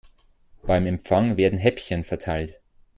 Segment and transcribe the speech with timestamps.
[0.63, 2.59] Beim Empfang werden Häppchen verteilt.